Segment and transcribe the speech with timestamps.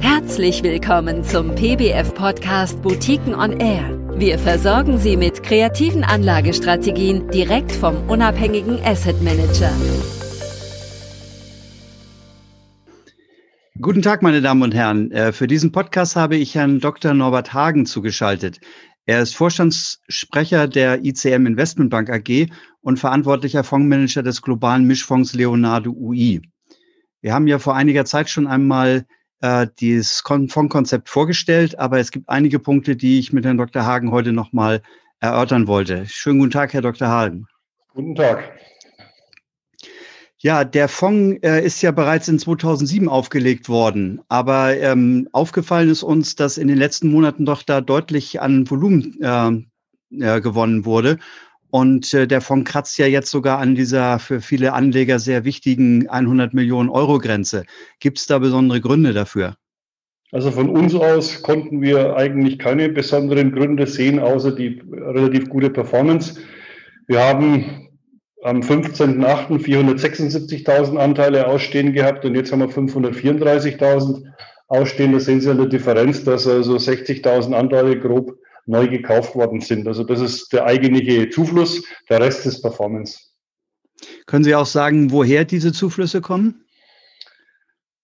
[0.00, 3.98] Herzlich willkommen zum PBF-Podcast Boutiquen on Air.
[4.18, 9.70] Wir versorgen Sie mit kreativen Anlagestrategien direkt vom unabhängigen Asset Manager.
[13.80, 15.10] Guten Tag, meine Damen und Herren.
[15.10, 17.12] Äh, für diesen Podcast habe ich Herrn Dr.
[17.12, 18.60] Norbert Hagen zugeschaltet.
[19.06, 22.48] Er ist Vorstandssprecher der ICM Investmentbank AG
[22.80, 26.40] und verantwortlicher Fondsmanager des globalen Mischfonds Leonardo UI.
[27.24, 29.06] Wir haben ja vor einiger Zeit schon einmal
[29.40, 33.86] äh, dieses Fondkonzept vorgestellt, aber es gibt einige Punkte, die ich mit Herrn Dr.
[33.86, 34.82] Hagen heute nochmal
[35.20, 36.04] erörtern wollte.
[36.06, 37.08] Schönen guten Tag, Herr Dr.
[37.08, 37.46] Hagen.
[37.94, 38.52] Guten Tag.
[40.36, 46.02] Ja, der Fonds äh, ist ja bereits in 2007 aufgelegt worden, aber ähm, aufgefallen ist
[46.02, 51.16] uns, dass in den letzten Monaten doch da deutlich an Volumen äh, gewonnen wurde.
[51.74, 56.08] Und äh, der Fonds kratzt ja jetzt sogar an dieser für viele Anleger sehr wichtigen
[56.08, 57.64] 100 Millionen Euro Grenze.
[57.98, 59.56] Gibt es da besondere Gründe dafür?
[60.30, 65.68] Also von uns aus konnten wir eigentlich keine besonderen Gründe sehen, außer die relativ gute
[65.68, 66.40] Performance.
[67.08, 67.88] Wir haben
[68.44, 69.58] am 15.08.
[69.58, 74.22] 476.000 Anteile ausstehen gehabt und jetzt haben wir 534.000
[74.68, 75.10] ausstehen.
[75.10, 79.86] Da sehen Sie eine Differenz, dass also 60.000 Anteile grob neu gekauft worden sind.
[79.86, 83.18] Also das ist der eigentliche Zufluss, der Rest ist Performance.
[84.26, 86.64] Können Sie auch sagen, woher diese Zuflüsse kommen?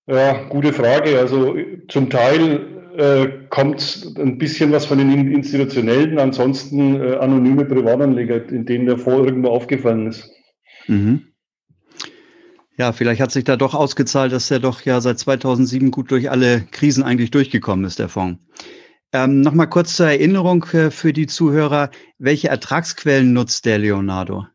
[0.07, 1.19] Ja, gute Frage.
[1.19, 1.57] Also
[1.89, 8.67] zum Teil äh, kommt ein bisschen was von den institutionellen, ansonsten äh, anonyme Privatanleger, in
[8.67, 10.29] denen der Fonds irgendwo aufgefallen ist.
[10.87, 11.27] Mhm.
[12.77, 16.31] Ja, vielleicht hat sich da doch ausgezahlt, dass der doch ja seit 2007 gut durch
[16.31, 18.43] alle Krisen eigentlich durchgekommen ist, der Fonds.
[19.13, 21.91] Ähm, Nochmal kurz zur Erinnerung äh, für die Zuhörer.
[22.19, 24.47] Welche Ertragsquellen nutzt der Leonardo?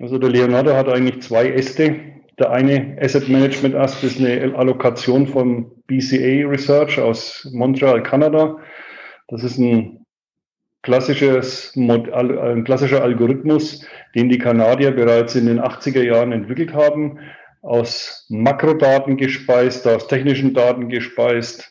[0.00, 1.96] Also der Leonardo hat eigentlich zwei Äste.
[2.38, 8.58] Der eine Asset Management Ast ist eine Allokation vom BCA Research aus Montreal, Kanada.
[9.28, 10.00] Das ist ein,
[10.82, 17.18] klassisches, ein klassischer Algorithmus, den die Kanadier bereits in den 80er Jahren entwickelt haben,
[17.62, 21.70] aus Makrodaten gespeist, aus technischen Daten gespeist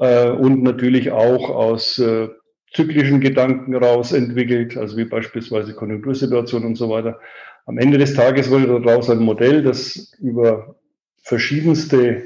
[0.00, 2.28] äh, und natürlich auch aus äh,
[2.72, 7.20] zyklischen Gedanken raus entwickelt, also wie beispielsweise Konjunktursituation und so weiter.
[7.66, 10.76] Am Ende des Tages wurde daraus ein Modell, das über
[11.22, 12.24] verschiedenste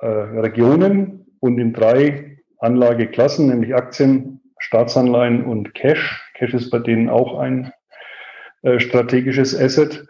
[0.00, 7.08] äh, Regionen und in drei Anlageklassen, nämlich Aktien, Staatsanleihen und Cash, Cash ist bei denen
[7.08, 7.72] auch ein
[8.62, 10.06] äh, strategisches Asset,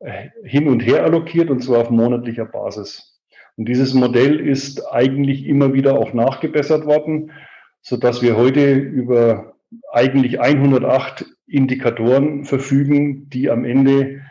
[0.00, 3.11] äh, hin und her allokiert und zwar auf monatlicher Basis.
[3.56, 7.32] Und dieses Modell ist eigentlich immer wieder auch nachgebessert worden,
[7.82, 9.54] so dass wir heute über
[9.92, 14.22] eigentlich 108 Indikatoren verfügen, die am Ende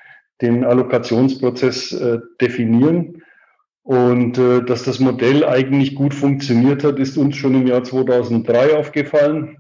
[0.42, 3.22] den Allokationsprozess äh, definieren.
[3.84, 8.76] Und äh, dass das Modell eigentlich gut funktioniert hat, ist uns schon im Jahr 2003
[8.76, 9.58] aufgefallen.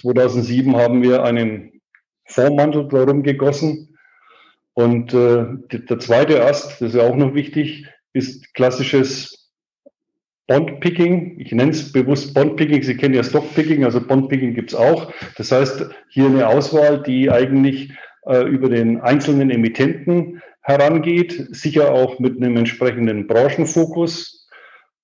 [0.00, 1.80] 2007 haben wir einen
[2.24, 3.96] Fondsmantel darum gegossen.
[4.74, 9.52] Und äh, der zweite Ast, das ist ja auch noch wichtig, ist klassisches
[10.46, 11.38] Bondpicking.
[11.40, 12.82] Ich nenne es bewusst Bondpicking.
[12.82, 15.12] Sie kennen ja Stockpicking, also Bondpicking gibt es auch.
[15.36, 17.92] Das heißt, hier eine Auswahl, die eigentlich
[18.26, 24.48] äh, über den einzelnen Emittenten herangeht, sicher auch mit einem entsprechenden Branchenfokus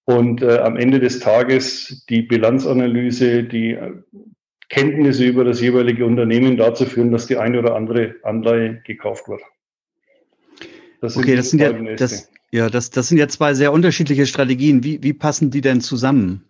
[0.05, 3.93] und äh, am Ende des Tages die Bilanzanalyse, die äh,
[4.69, 9.43] Kenntnisse über das jeweilige Unternehmen dazu führen, dass die eine oder andere Anleihe gekauft wird.
[11.01, 14.85] Das okay, das sind ja, das, ja, das, das sind ja zwei sehr unterschiedliche Strategien.
[14.85, 16.45] Wie, wie passen die denn zusammen?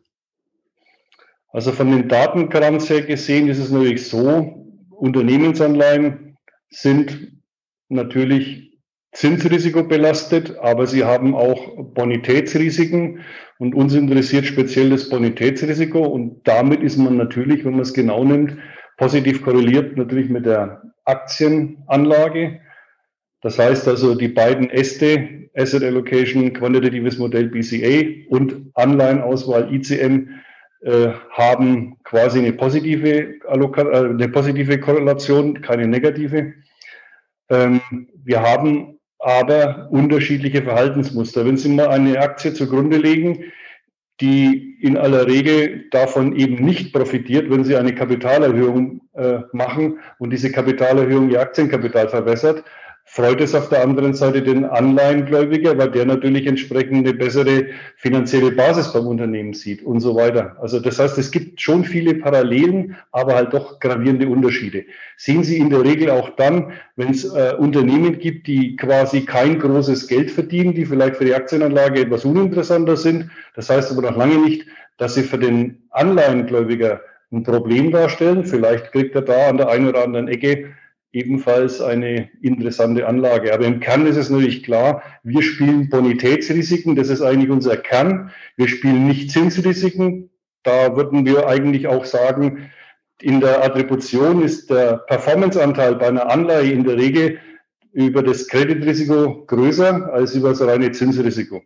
[1.48, 6.36] Also von den Datenkrams her gesehen ist es natürlich so, Unternehmensanleihen
[6.70, 7.42] sind
[7.88, 8.78] natürlich
[9.12, 13.20] zinsrisikobelastet, aber sie haben auch Bonitätsrisiken
[13.58, 18.24] und uns interessiert speziell das Bonitätsrisiko und damit ist man natürlich, wenn man es genau
[18.24, 18.56] nimmt,
[18.96, 22.60] positiv korreliert natürlich mit der Aktienanlage.
[23.42, 30.28] Das heißt also, die beiden Äste, Asset Allocation, quantitatives Modell BCA und Anleihenauswahl ICM,
[30.82, 36.54] äh, haben quasi eine positive, äh, eine positive Korrelation, keine negative.
[37.50, 37.80] Ähm,
[38.24, 41.44] wir haben aber unterschiedliche Verhaltensmuster.
[41.44, 43.52] Wenn Sie mal eine Aktie zugrunde legen,
[44.20, 50.30] die in aller Regel davon eben nicht profitiert, wenn Sie eine Kapitalerhöhung äh, machen und
[50.30, 52.64] diese Kapitalerhöhung Ihr Aktienkapital verwässert,
[53.04, 57.66] freut es auf der anderen Seite den Anleihengläubiger, weil der natürlich entsprechend eine bessere
[57.96, 60.56] finanzielle Basis beim Unternehmen sieht und so weiter.
[60.60, 64.84] Also das heißt, es gibt schon viele Parallelen, aber halt doch gravierende Unterschiede.
[65.16, 69.58] Sehen Sie in der Regel auch dann, wenn es äh, Unternehmen gibt, die quasi kein
[69.58, 73.30] großes Geld verdienen, die vielleicht für die Aktienanlage etwas uninteressanter sind.
[73.54, 74.66] Das heißt aber noch lange nicht,
[74.96, 77.00] dass sie für den Anleihengläubiger
[77.30, 78.44] ein Problem darstellen.
[78.44, 80.72] Vielleicht kriegt er da an der einen oder anderen Ecke
[81.12, 83.52] ebenfalls eine interessante Anlage.
[83.52, 88.30] Aber im Kern ist es natürlich klar, wir spielen Bonitätsrisiken, das ist eigentlich unser Kern.
[88.56, 90.30] Wir spielen nicht Zinsrisiken.
[90.62, 92.70] Da würden wir eigentlich auch sagen,
[93.20, 97.38] in der Attribution ist der Performanceanteil bei einer Anleihe in der Regel
[97.92, 101.62] über das Kreditrisiko größer als über das reine Zinsrisiko.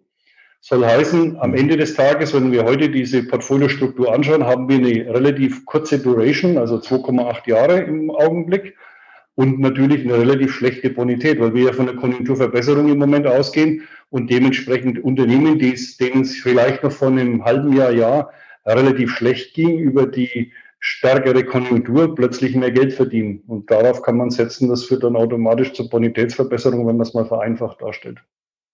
[0.60, 5.14] Soll heißen, am Ende des Tages, wenn wir heute diese Portfoliostruktur anschauen, haben wir eine
[5.14, 8.74] relativ kurze Duration, also 2,8 Jahre im Augenblick
[9.36, 13.82] und natürlich eine relativ schlechte Bonität, weil wir ja von der Konjunkturverbesserung im Moment ausgehen
[14.10, 18.32] und dementsprechend Unternehmen, denen es vielleicht noch vor einem halben Jahr, Jahr
[18.64, 23.42] relativ schlecht ging, über die stärkere Konjunktur plötzlich mehr Geld verdienen.
[23.46, 27.26] Und darauf kann man setzen, das führt dann automatisch zur Bonitätsverbesserung, wenn man es mal
[27.26, 28.18] vereinfacht darstellt.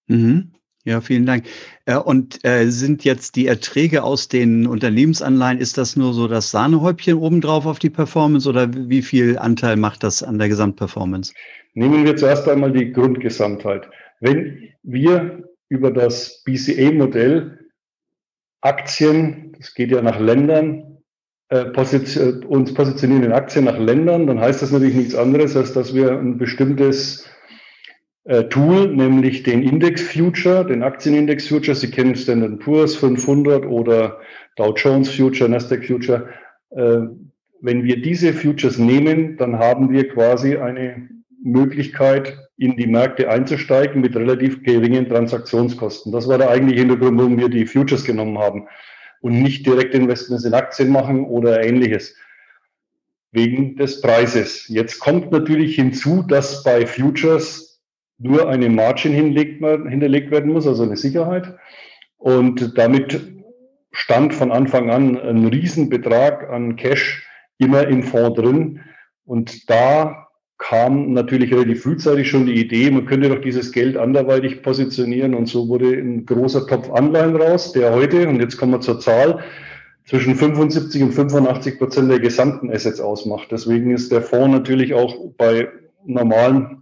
[0.06, 0.53] Mhm.
[0.84, 1.44] Ja, vielen Dank.
[1.87, 6.50] Äh, und äh, sind jetzt die Erträge aus den Unternehmensanleihen, ist das nur so das
[6.50, 11.32] Sahnehäubchen obendrauf auf die Performance oder wie viel Anteil macht das an der Gesamtperformance?
[11.75, 13.88] Nehmen wir zuerst einmal die Grundgesamtheit.
[14.20, 17.58] Wenn wir über das BCA-Modell
[18.61, 20.99] Aktien, das geht ja nach Ländern,
[21.49, 25.73] äh, position, uns positionieren in Aktien nach Ländern, dann heißt das natürlich nichts anderes, als
[25.73, 27.26] dass wir ein bestimmtes
[28.24, 31.74] äh, Tool, nämlich den Index Future, den Aktienindex Future.
[31.74, 34.20] Sie kennen Standard Poor's 500 oder
[34.56, 36.28] Dow Jones Future, Nasdaq Future.
[36.70, 37.00] Äh,
[37.60, 41.08] wenn wir diese Futures nehmen, dann haben wir quasi eine
[41.42, 46.12] Möglichkeit, in die Märkte einzusteigen mit relativ geringen Transaktionskosten.
[46.12, 48.69] Das war der eigentliche Hintergrund, warum wir die Futures genommen haben
[49.20, 52.14] und nicht direkt Investments in Aktien machen oder ähnliches
[53.32, 54.69] wegen des Preises.
[54.69, 57.71] Jetzt kommt natürlich hinzu, dass bei Futures
[58.19, 61.55] nur eine Margin hinterlegt werden muss, also eine Sicherheit.
[62.19, 63.20] Und damit
[63.91, 67.26] stand von Anfang an ein Riesenbetrag an Cash
[67.59, 68.81] immer im Fonds drin.
[69.25, 70.29] Und da
[70.59, 75.35] kam natürlich relativ frühzeitig schon die Idee, man könnte doch dieses Geld anderweitig positionieren.
[75.35, 79.00] Und so wurde ein großer Topf Anleihen raus, der heute, und jetzt kommen wir zur
[79.00, 79.41] Zahl,
[80.06, 83.49] zwischen 75 und 85 Prozent der gesamten Assets ausmacht.
[83.50, 85.69] Deswegen ist der Fonds natürlich auch bei
[86.05, 86.81] normalen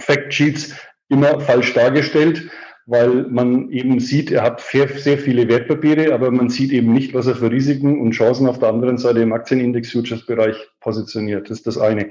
[0.00, 0.74] Factsheets
[1.08, 2.50] immer falsch dargestellt,
[2.86, 7.26] weil man eben sieht, er hat sehr, viele Wertpapiere, aber man sieht eben nicht, was
[7.26, 11.50] er für Risiken und Chancen auf der anderen Seite im Aktienindex-Futures-Bereich positioniert.
[11.50, 12.10] Das ist das eine.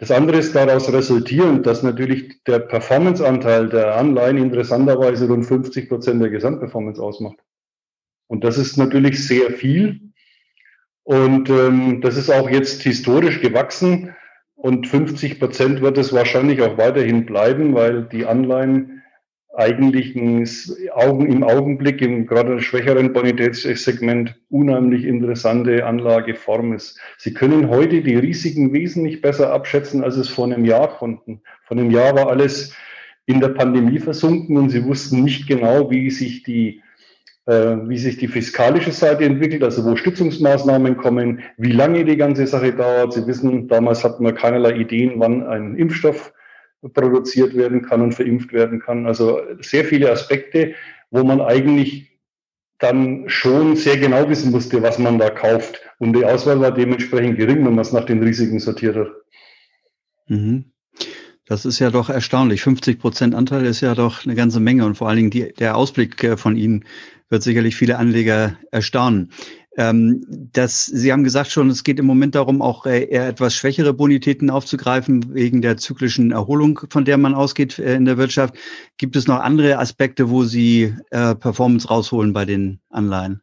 [0.00, 6.20] Das andere ist daraus resultierend, dass natürlich der Performance-Anteil der Anleihen interessanterweise rund 50 Prozent
[6.20, 7.38] der Gesamtperformance ausmacht.
[8.26, 10.12] Und das ist natürlich sehr viel.
[11.04, 14.14] Und ähm, das ist auch jetzt historisch gewachsen.
[14.58, 19.02] Und 50 Prozent wird es wahrscheinlich auch weiterhin bleiben, weil die Anleihen
[19.54, 27.00] eigentlich im Augenblick im gerade schwächeren Bonitätssegment unheimlich interessante Anlageform ist.
[27.18, 31.40] Sie können heute die Risiken wesentlich besser abschätzen, als es vor einem Jahr konnten.
[31.62, 32.74] Vor einem Jahr war alles
[33.26, 36.82] in der Pandemie versunken und sie wussten nicht genau, wie sich die
[37.48, 42.74] wie sich die fiskalische Seite entwickelt, also wo Stützungsmaßnahmen kommen, wie lange die ganze Sache
[42.74, 43.14] dauert.
[43.14, 46.34] Sie wissen, damals hatten wir keinerlei Ideen, wann ein Impfstoff
[46.92, 49.06] produziert werden kann und verimpft werden kann.
[49.06, 50.74] Also sehr viele Aspekte,
[51.10, 52.20] wo man eigentlich
[52.78, 55.80] dann schon sehr genau wissen musste, was man da kauft.
[55.98, 59.10] Und die Auswahl war dementsprechend gering, wenn man es nach den Risiken sortiert hat.
[60.28, 60.66] Mhm.
[61.48, 62.60] Das ist ja doch erstaunlich.
[62.60, 65.78] 50 Prozent Anteil ist ja doch eine ganze Menge und vor allen Dingen die, der
[65.78, 66.84] Ausblick äh, von Ihnen
[67.30, 69.30] wird sicherlich viele Anleger erstaunen.
[69.78, 73.54] Ähm, das, Sie haben gesagt schon, es geht im Moment darum, auch äh, eher etwas
[73.54, 78.54] schwächere Bonitäten aufzugreifen, wegen der zyklischen Erholung, von der man ausgeht äh, in der Wirtschaft.
[78.98, 83.40] Gibt es noch andere Aspekte, wo Sie äh, Performance rausholen bei den Anleihen?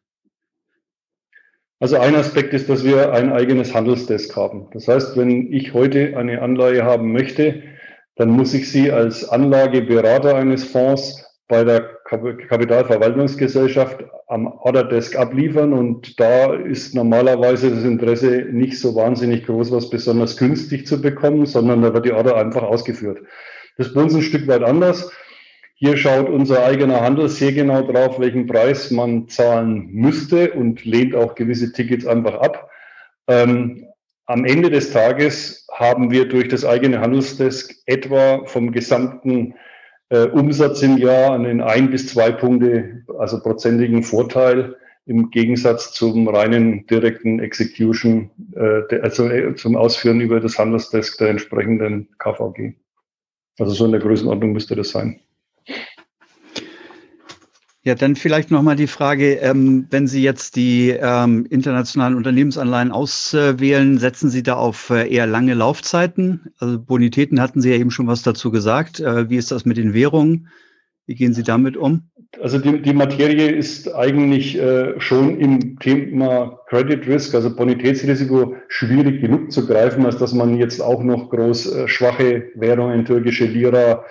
[1.80, 4.68] Also ein Aspekt ist, dass wir ein eigenes Handelsdesk haben.
[4.72, 7.62] Das heißt, wenn ich heute eine Anleihe haben möchte,
[8.16, 16.18] dann muss ich sie als Anlageberater eines Fonds bei der Kapitalverwaltungsgesellschaft am Orderdesk abliefern und
[16.18, 21.82] da ist normalerweise das Interesse nicht so wahnsinnig groß, was besonders günstig zu bekommen, sondern
[21.82, 23.20] da wird die Order einfach ausgeführt.
[23.76, 25.12] Das ist bei uns ein Stück weit anders.
[25.74, 31.14] Hier schaut unser eigener Handel sehr genau drauf, welchen Preis man zahlen müsste und lehnt
[31.14, 32.70] auch gewisse Tickets einfach ab.
[33.28, 33.85] Ähm,
[34.26, 39.54] am Ende des Tages haben wir durch das eigene Handelsdesk etwa vom gesamten
[40.08, 46.26] äh, Umsatz im Jahr einen ein bis zwei Punkte, also prozentigen Vorteil im Gegensatz zum
[46.28, 52.74] reinen direkten Execution, äh, also äh, zum Ausführen über das Handelsdesk der entsprechenden KVG.
[53.58, 55.20] Also so in der Größenordnung müsste das sein.
[57.86, 63.98] Ja, dann vielleicht nochmal die Frage, ähm, wenn Sie jetzt die ähm, internationalen Unternehmensanleihen auswählen,
[63.98, 66.52] setzen Sie da auf äh, eher lange Laufzeiten?
[66.58, 68.98] Also Bonitäten hatten Sie ja eben schon was dazu gesagt.
[68.98, 70.48] Äh, wie ist das mit den Währungen?
[71.06, 72.10] Wie gehen Sie damit um?
[72.40, 79.20] Also die, die Materie ist eigentlich äh, schon im Thema Credit Risk, also Bonitätsrisiko, schwierig
[79.20, 84.04] genug zu greifen, als dass man jetzt auch noch groß äh, schwache Währungen, türkische Lira,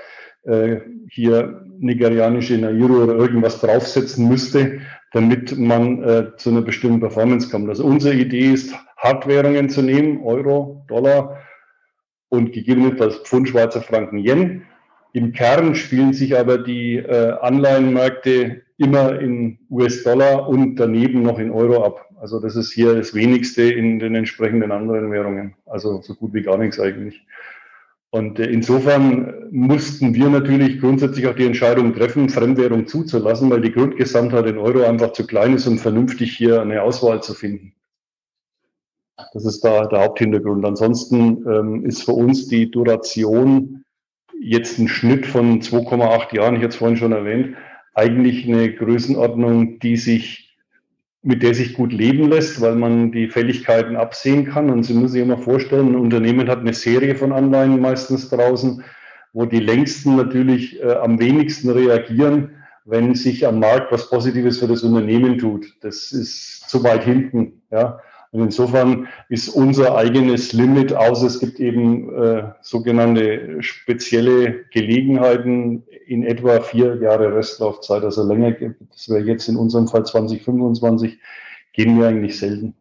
[0.45, 4.79] äh, hier nigerianische Nairo oder irgendwas draufsetzen müsste,
[5.11, 7.69] damit man äh, zu einer bestimmten Performance kommt.
[7.69, 11.41] Also unsere Idee ist, Hardwährungen zu nehmen, Euro, Dollar
[12.29, 14.63] und gegebenenfalls Pfund, Schweizer Franken, Yen.
[15.13, 21.51] Im Kern spielen sich aber die äh, Anleihenmärkte immer in US-Dollar und daneben noch in
[21.51, 22.09] Euro ab.
[22.19, 25.55] Also das ist hier das wenigste in den entsprechenden anderen Währungen.
[25.65, 27.25] Also so gut wie gar nichts eigentlich.
[28.15, 33.73] Und äh, insofern mussten wir natürlich grundsätzlich auch die Entscheidung treffen, Fremdwährung zuzulassen, weil die
[33.73, 37.73] Grundgesamtheit in Euro einfach zu klein ist, um vernünftig hier eine Auswahl zu finden.
[39.33, 40.65] Das ist da der Haupthintergrund.
[40.65, 43.83] Ansonsten ähm, ist für uns die Duration
[44.39, 47.57] jetzt ein Schnitt von 2,8 Jahren, ich hatte es vorhin schon erwähnt,
[47.95, 50.44] eigentlich eine Größenordnung, die sich
[51.25, 54.69] mit der sich gut leben lässt, weil man die Fälligkeiten absehen kann.
[54.69, 58.83] Und Sie müssen sich immer vorstellen, ein Unternehmen hat eine Serie von Anleihen meistens draußen,
[59.33, 62.51] wo die längsten natürlich äh, am wenigsten reagieren,
[62.85, 65.65] wenn sich am Markt was Positives für das Unternehmen tut.
[65.81, 67.63] Das ist zu weit hinten.
[67.71, 67.99] Ja.
[68.35, 76.23] Und insofern ist unser eigenes Limit, außer es gibt eben äh, sogenannte spezielle Gelegenheiten in
[76.23, 78.51] etwa vier Jahre Restlaufzeit, also länger,
[78.91, 81.17] das wäre jetzt in unserem Fall 2025,
[81.71, 82.75] gehen wir eigentlich selten.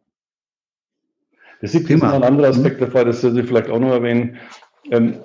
[1.61, 4.39] Das ist noch ein anderer Aspekt der Fall, das sollte ich vielleicht auch noch erwähnen.
[4.91, 5.21] Ähm,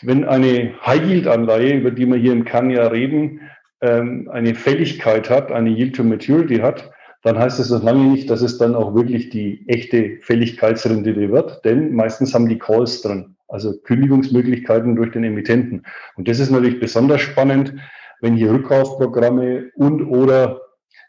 [0.00, 3.42] wenn eine High-Yield-Anleihe, über die wir hier im Kern ja reden,
[3.82, 6.92] ähm, eine Fälligkeit hat, eine Yield-to-Maturity hat,
[7.26, 11.64] dann heißt es noch lange nicht, dass es dann auch wirklich die echte Fälligkeitsrendite wird,
[11.64, 15.82] denn meistens haben die Calls drin, also Kündigungsmöglichkeiten durch den Emittenten.
[16.14, 17.74] Und das ist natürlich besonders spannend,
[18.20, 20.60] wenn hier Rückkaufprogramme und oder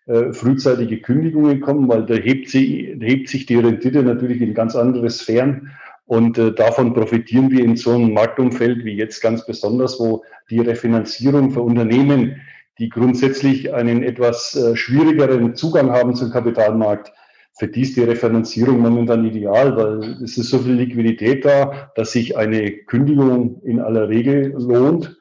[0.07, 4.75] äh, frühzeitige Kündigungen kommen, weil da hebt, sie, hebt sich die Rendite natürlich in ganz
[4.75, 5.69] andere Sphären.
[6.05, 10.61] Und äh, davon profitieren wir in so einem Marktumfeld wie jetzt ganz besonders, wo die
[10.61, 12.41] Refinanzierung für Unternehmen
[12.79, 17.11] die grundsätzlich einen etwas äh, schwierigeren Zugang haben zum Kapitalmarkt,
[17.57, 22.11] für die ist die Refinanzierung momentan ideal, weil es ist so viel Liquidität da, dass
[22.11, 25.17] sich eine Kündigung in aller Regel lohnt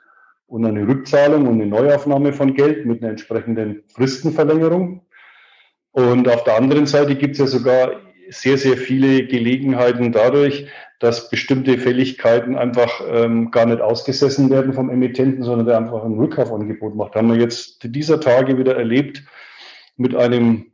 [0.46, 5.00] und eine Rückzahlung und eine Neuaufnahme von Geld mit einer entsprechenden Fristenverlängerung.
[5.92, 7.92] Und auf der anderen Seite gibt es ja sogar
[8.28, 10.66] sehr, sehr viele Gelegenheiten dadurch,
[10.98, 16.14] dass bestimmte Fälligkeiten einfach ähm, gar nicht ausgesessen werden vom Emittenten, sondern der einfach ein
[16.18, 17.14] Rückkaufangebot macht.
[17.14, 19.22] Haben wir jetzt dieser Tage wieder erlebt
[19.96, 20.66] mit einem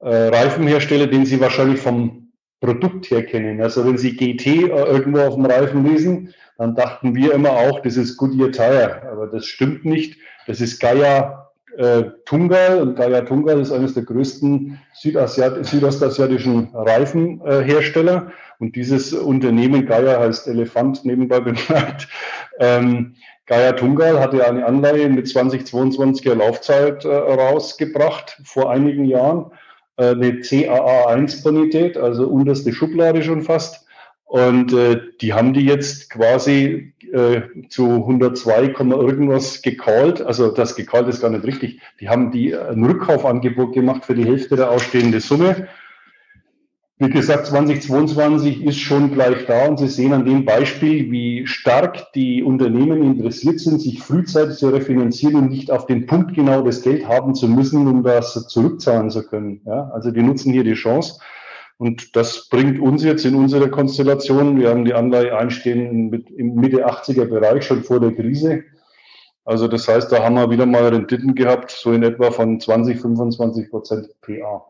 [0.00, 3.60] äh, Reifenhersteller, den Sie wahrscheinlich vom Produkt her kennen.
[3.60, 7.80] Also wenn Sie GT äh, irgendwo auf dem Reifen lesen, dann dachten wir immer auch,
[7.80, 9.02] das ist Goodyear Tire.
[9.10, 10.18] Aber das stimmt nicht.
[10.46, 11.45] Das ist Gaia
[11.78, 12.80] äh, Tungal.
[12.80, 18.32] Und Gaia Tungal ist eines der größten Südasiat südostasiatischen Reifenhersteller.
[18.58, 22.08] und dieses Unternehmen, Gaia heißt Elefant, nebenbei bemerkt,
[22.58, 23.14] ähm,
[23.46, 29.52] Gaia Tungal hatte eine Anleihe mit 2022er Laufzeit äh, rausgebracht vor einigen Jahren.
[29.96, 33.85] Äh, eine CAA1-Bonität, also unterste Schublade schon fast.
[34.26, 40.20] Und äh, die haben die jetzt quasi äh, zu 102, irgendwas gecallt.
[40.20, 41.80] Also das gecallt ist gar nicht richtig.
[42.00, 45.68] Die haben die ein Rückkaufangebot gemacht für die Hälfte der ausstehenden Summe.
[46.98, 52.10] Wie gesagt, 2022 ist schon gleich da und Sie sehen an dem Beispiel, wie stark
[52.14, 56.80] die Unternehmen interessiert sind, sich frühzeitig zu refinanzieren und nicht auf den Punkt genau das
[56.80, 59.60] Geld haben zu müssen, um das zurückzahlen zu können.
[59.66, 61.20] Ja, also die nutzen hier die Chance.
[61.78, 66.54] Und das bringt uns jetzt in unserer Konstellation, wir haben die Anleihe einstehen mit, im
[66.54, 68.64] Mitte 80er Bereich schon vor der Krise.
[69.44, 73.00] Also das heißt, da haben wir wieder mal Renditen gehabt, so in etwa von 20,
[73.00, 74.64] 25 Prozent PA.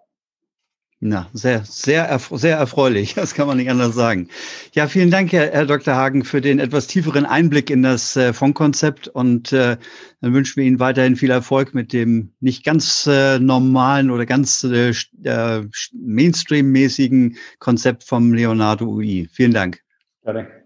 [1.00, 3.14] Na, sehr, sehr, sehr erfreulich.
[3.26, 4.28] Das kann man nicht anders sagen.
[4.72, 5.94] Ja, vielen Dank, Herr, Herr Dr.
[5.94, 9.08] Hagen, für den etwas tieferen Einblick in das äh, Fondskonzept.
[9.08, 9.76] Und äh,
[10.20, 14.64] dann wünschen wir Ihnen weiterhin viel Erfolg mit dem nicht ganz äh, normalen oder ganz
[14.64, 14.92] äh,
[15.24, 19.28] äh Mainstream-mäßigen Konzept vom Leonardo UI.
[19.30, 19.80] Vielen Dank.
[20.24, 20.65] Gerne.